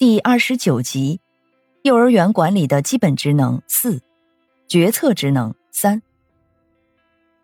[0.00, 1.20] 第二十九集，
[1.82, 4.00] 幼儿园管理的基本职能四，
[4.66, 6.00] 决策职能三。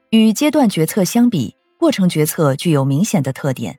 [0.08, 3.78] 与阶段决策相比，过程决策具有明显的特点。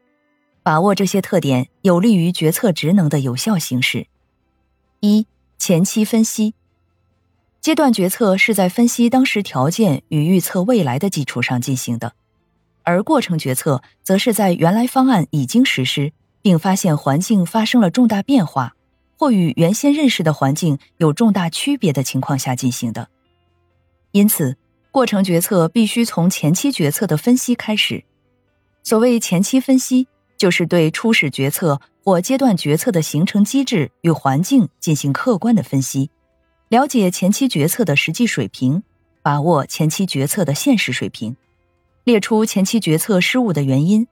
[0.61, 4.05] 把握这些特点，有利于决策职能的有效行使。
[4.99, 5.25] 一、
[5.57, 6.53] 前期分析。
[7.59, 12.13] 阶段决策是在分析当时条件与预测未来的基础上进行的，
[12.83, 16.13] 而过程决策则是在原来方案已经实施。
[16.47, 18.73] 并发现环境发生了重大变化，
[19.17, 23.09] 或与原先认识的环境有重大区别的情况下进行的。
[24.13, 24.55] 因此，
[24.89, 28.02] 过程决策必须从前期决策的分析开始。
[28.81, 30.07] 所谓前期分析，
[30.38, 36.09] 就是对初始决策或阶段决策的形成机制与环境进行客观的分析，
[36.69, 38.81] 了解前期决策的实际水平，
[39.22, 41.35] 把握前期决策的现实水平，
[42.05, 44.07] 列出前期决策失误的原因。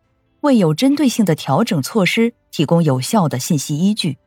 [0.45, 4.17] 为有针对性的调整措施提供有效的信息依据。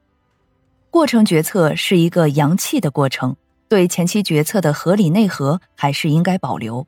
[0.90, 3.36] 过程决策是一个阳气的过程，
[3.68, 6.86] 对前期决策的合理内核还是应该保留。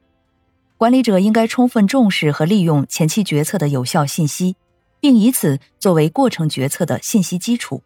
[0.76, 4.56] 管理者应该充分重视和利用前期决策的有效信息，
[4.98, 7.82] 并以此作为过程决策的信息基础。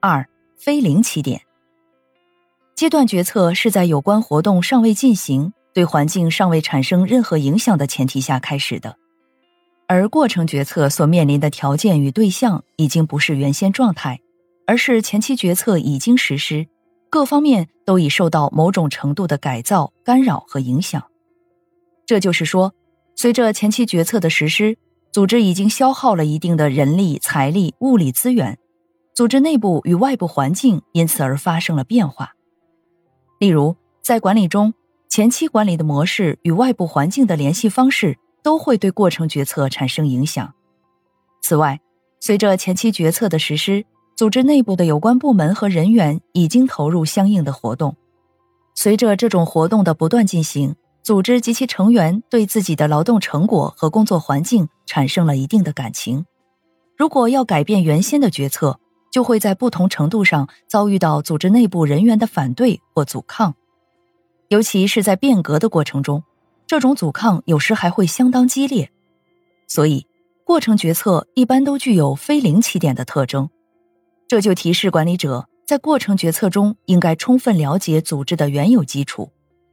[0.00, 1.42] 二、非零起点。
[2.76, 8.96] 阶段决策是在有关活动尚未进行、对环境尚未产生任何影响的前提下开始的。
[9.86, 14.20] 而过程决策所面临的条件与对象已经不是原先状态，
[14.66, 16.66] 而是前期决策已经实施，
[17.10, 21.02] 各方面都已受到某种程度的改造、干扰和影响。
[22.06, 22.72] 这就是说，
[23.14, 24.78] 随着前期决策的实施，
[25.12, 28.58] 组织已经消耗了一定的人力、财力、物力资源，
[29.14, 32.32] 组织内部与外部环境因此而发生了变化。
[33.38, 34.72] 例如，在管理中，
[35.10, 38.16] 前期管理的模式与外部环境的联系方式。
[38.44, 40.54] 都会对过程决策产生影响。
[41.40, 41.80] 此外，
[42.20, 43.84] 随着前期决策的实施，
[44.14, 47.96] 组织内部的有关部门和人员已经投入相应的活动。
[48.74, 56.26] 随着这种活动的不断进行，组织及其成员对自己的劳动成果和工作环境产生了一定的感情。
[56.96, 58.78] 如果要改变原先的决策，
[59.10, 63.54] 就会在不同程度上遭遇到组织内部人员的反对或阻抗，
[64.48, 66.22] 尤其是在变革的过程中。
[66.66, 68.90] 这种阻抗有时还会相当激烈，
[69.66, 70.06] 所以
[70.44, 73.50] 过程决策一般都具有非零起点的特征。
[74.26, 79.30] 这就提示管理者在过程决策中应该充分了解组织的原有基础，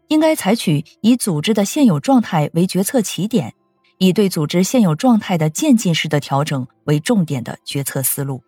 [0.10, 3.54] 应该采取以组织的现有状态为决策起点，
[3.98, 8.44] 以对组织现有状态的渐进式的调整为重点的决策思路。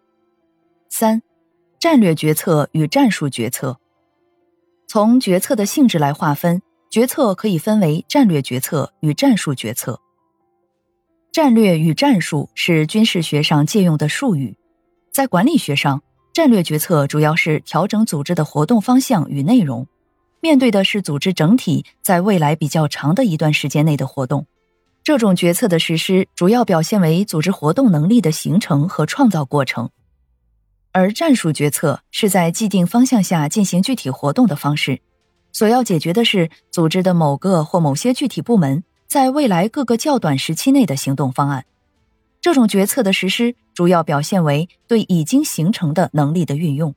[0.90, 1.22] 三、
[1.80, 3.80] 战略决策与战术决策，
[4.88, 6.62] 从决策的性质来划分。
[6.94, 10.00] 决策可以分为战略决策与战术决策。
[11.32, 14.56] 战略与战术是军事学上借用的术语，
[15.12, 19.88] 在管理学上，战略决策主要是调整组织的活动方向与内容，
[20.40, 24.46] 面对的是组织整体在未来比较长的一段时间内的活动。
[25.04, 29.90] 这种决策的实施主要表现为组织活动能力的形成和创造过程，
[30.92, 35.02] 而战术决策是在既定方向下进行具体活动的方式。
[35.54, 41.66] 所要解决的是组织的某个或某些具体部门在未来各个较短时期内的行动方案。
[42.42, 46.94] 这种决策的实施主要表现为对已经形成的能力的运用。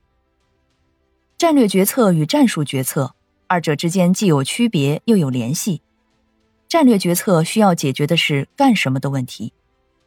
[1.37, 3.13] 战略决策与战术决策
[3.45, 5.81] 二者之间既有区别又有联系。
[6.67, 9.53] 战略决策需要解决的是干什么的问题，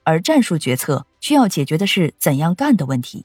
[0.02, 3.24] 而战术决策需要解决的是怎样干的问题。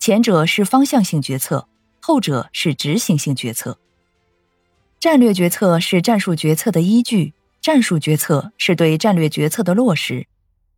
[0.00, 1.68] 前者是方向性决策，
[2.00, 3.78] 后者是执行性决策。
[5.02, 10.28] 战略决策是战术决策的依据，战术决策是对战略决策的落实，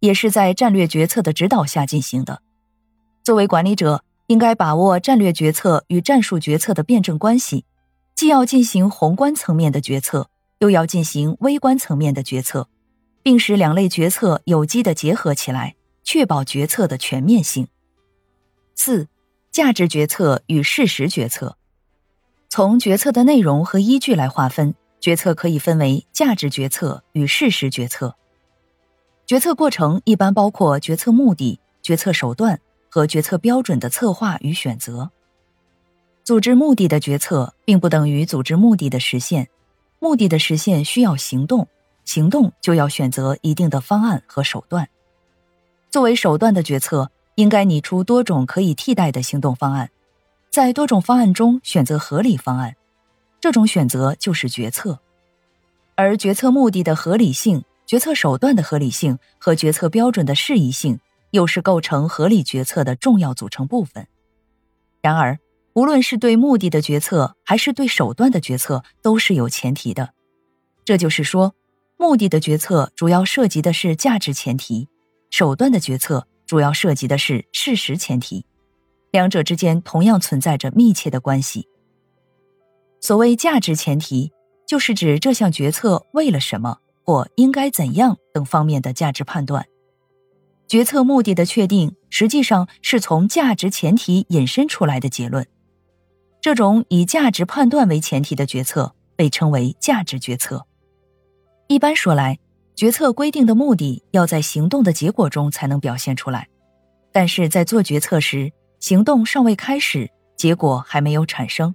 [0.00, 2.41] 也是在战略决策的指导下进行的。
[3.23, 7.67] 作为管理者，应该把握战略决策与战术决策的辩证关系，
[8.15, 10.31] 既要进行宏观层面的决策，
[10.61, 12.67] 又要进行微观层面的决策，
[13.23, 17.69] 并使两类决策有机的结合起来，确保决策的全面性。
[18.75, 19.06] 四、
[19.53, 21.59] 价值决策与事实决策。
[22.56, 28.14] 从决策的内容和依据来划分，决策可以分为价值决策与事实决策。
[29.26, 35.10] 决策过程一般包括决策目的、决策手段和决策标准的策划与选择。
[36.22, 39.48] 组织目的的决策并不等于组织目的的实现，
[39.98, 41.66] 目的的实现需要行动，
[42.04, 44.88] 行动就要选择一定的方案和手段。
[45.90, 49.90] 作为手段的决策，应该拟出多种可以替代的行动方案，
[50.54, 52.76] 在多种方案中选择合理方案，
[53.40, 55.00] 这种选择就是决策。
[55.96, 61.00] 而决策目的的合理性、决策手段的合理性和决策标准的适宜性，
[61.32, 64.06] 又是构成合理决策的重要组成部分。
[65.02, 65.40] 然而，
[65.72, 70.10] 无论是对目的的决策，还是对手段的决策，都是有前提的。
[70.84, 71.56] 这就是说，
[71.96, 74.88] 目的的决策主要涉及的是价值前提。
[75.30, 78.46] 手段的决策主要涉及的是事实前提，
[79.14, 81.69] 两者之间同样存在着密切的关系。
[83.00, 84.32] 所谓价值前提，
[84.66, 89.64] 就是指这项决策为了什么或应该怎样等方面的价值判断。
[90.66, 95.46] 决策目的的确定，实际上是从价值前提引申出来的结论。
[96.40, 100.66] 这种以价值判断为前提的决策被称为价值决策。
[101.69, 102.40] 一般说来。
[102.75, 106.49] 决策规定的目的要在行动的结果中才能表现出来，
[107.12, 108.52] 但是在做决策时，
[108.84, 111.75] 行动尚未开始，结果还没有产生。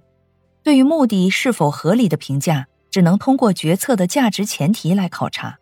[0.62, 5.58] 对于目的是否合理的评价，只能通过决策的价值前提来考察。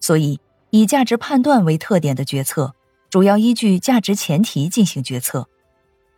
[0.00, 0.40] 所以，
[0.70, 2.74] 以价值判断为特点的决策，
[3.10, 5.46] 主要依据价值前提进行决策，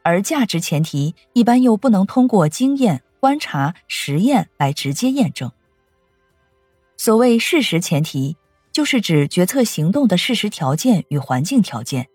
[0.05, 5.51] 而价值前提一般又不能通过经验、观察、实验来直接验证。
[6.97, 8.37] 所谓事实前提，
[8.71, 12.07] 就是指决策行动的事实条件与环境条件。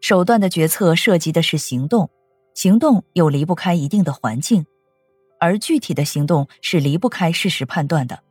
[0.00, 2.10] 手段的决策涉及的是行动，
[2.54, 4.66] 行动又离不开一定的环境，
[5.40, 8.22] 而具体的行动是离不开事实判断的。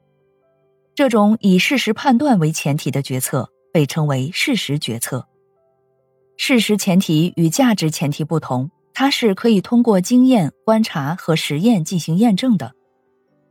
[0.95, 5.27] 这种以事实判断为前提的决策被称为事实决策。
[6.37, 12.73] 事实前提与价值前提不同，它是可以通过经验、观察和实验进行验证的。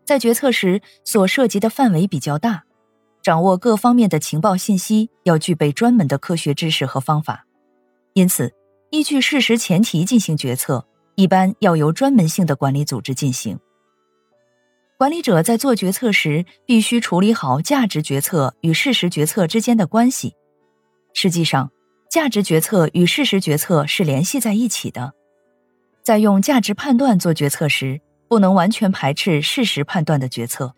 [0.05, 2.64] 在决策时，所涉及的范围比较大，
[3.23, 7.47] 掌握各方面的情报信息要具备专门的科学知识和方法，
[8.14, 8.53] 因此，
[8.91, 13.59] 依据事实前提进行决策，一般要由专门性的管理组织进行。
[14.99, 20.35] 管理者在做决策时，必须处理好价值决策与事实决策之间的关系。
[21.14, 21.70] 实际上，
[22.11, 25.12] 价值决策与事实决策是联系在一起的。
[26.03, 30.75] 在用价值判断做决策时，不能完全排斥事实判断的决策，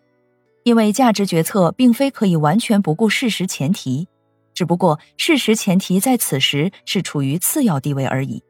[0.62, 4.08] 因为价值决策并非可以完全不顾事实前提，
[4.54, 8.42] 只不过事实前提在此时是处于次要地位而已。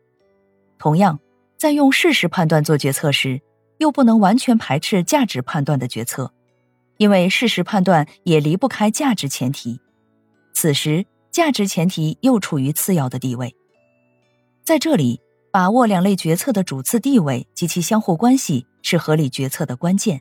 [0.79, 1.19] 同样，
[1.57, 3.41] 在用事实判断做决策时，
[3.79, 6.33] 又不能完全排斥价值判断的决策，
[6.99, 9.81] 因为事实判断也离不开价值前提，
[10.53, 13.57] 此时价值前提又处于次要的地位。
[14.63, 15.21] 在这里。
[15.55, 20.21] 把握两类决策的主次地位及其相互关系是合理决策的关键。